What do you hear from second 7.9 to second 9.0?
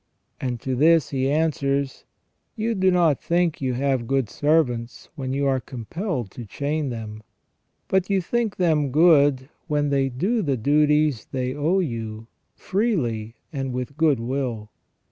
you think them